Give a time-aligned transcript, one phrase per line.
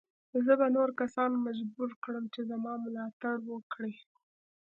[0.45, 3.93] زه به نور کسان مجبور کړم چې زما ملاتړ وکړي.